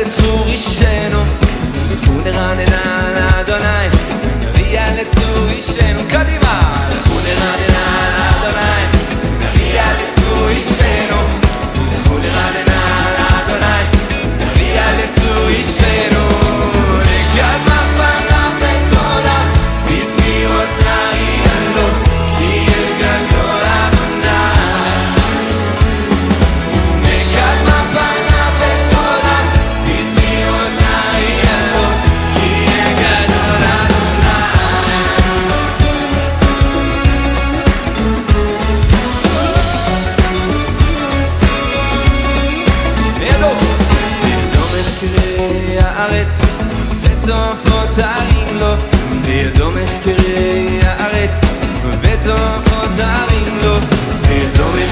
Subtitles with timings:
[0.00, 0.69] alle zu, ich
[45.96, 46.40] הארץ,
[47.02, 48.74] וטורפות לא הערים לו,
[49.24, 51.40] לידו מחקרי הארץ,
[52.00, 53.74] וטורפות לא הערים לו,
[54.28, 54.89] לידו מחקרי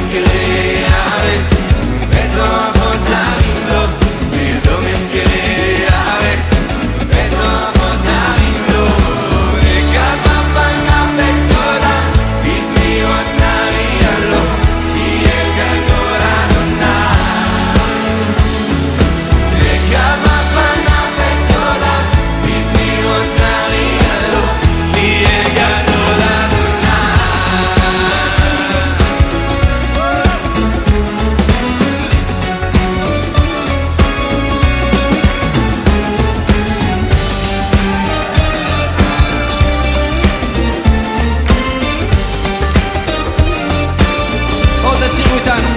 [45.09, 45.69] תשאירו איתנו.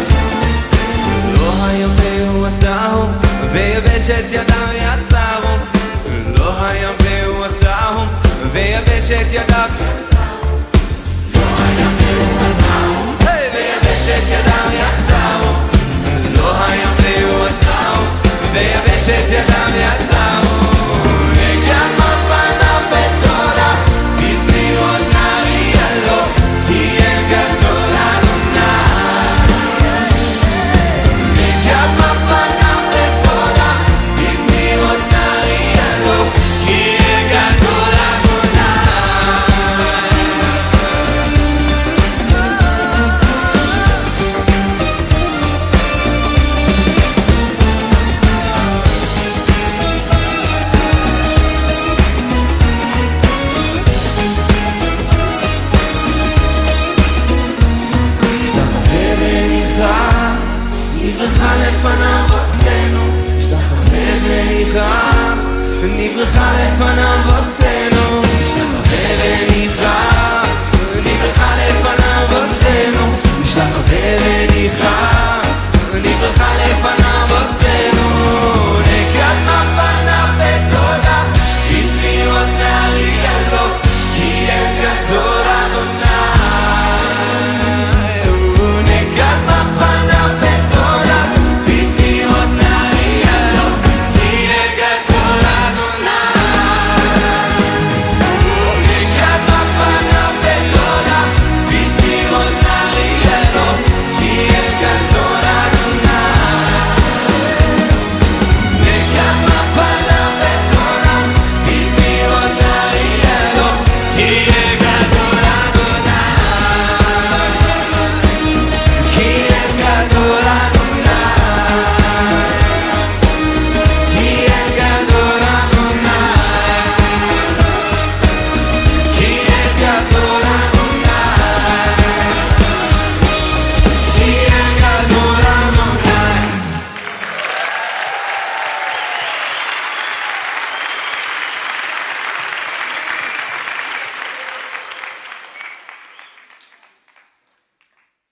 [1.38, 3.04] לא היבהו עשהו,
[3.52, 5.58] ויבשת ידיו יצרו.
[6.38, 8.02] לא היבהו עשהו,
[8.54, 10.01] ויבשת ידיו יצרו.
[61.22, 63.04] נברחה לפניו עשינו,
[63.38, 65.40] השתחווה וירעם,
[65.84, 67.81] נברחה לפניו עשינו